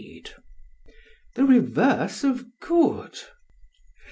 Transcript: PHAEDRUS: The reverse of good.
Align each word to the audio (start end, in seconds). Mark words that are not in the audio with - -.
PHAEDRUS: 0.03 0.33
The 1.35 1.43
reverse 1.45 2.23
of 2.23 2.47
good. 2.59 3.19